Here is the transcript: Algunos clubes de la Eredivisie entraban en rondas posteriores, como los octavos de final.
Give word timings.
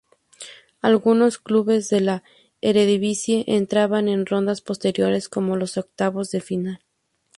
Algunos 0.81 1.37
clubes 1.37 1.87
de 1.89 2.01
la 2.01 2.23
Eredivisie 2.59 3.43
entraban 3.45 4.07
en 4.09 4.25
rondas 4.25 4.59
posteriores, 4.61 5.29
como 5.29 5.57
los 5.57 5.77
octavos 5.77 6.31
de 6.31 6.41
final. 6.41 6.79